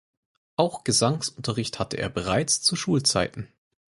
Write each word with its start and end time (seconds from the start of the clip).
Auch 0.55 0.83
Gesangesunterricht 0.83 1.77
hatte 1.77 1.97
er 1.99 2.09
bereits 2.09 2.59
zu 2.63 2.75
Schulzeiten. 2.75 3.49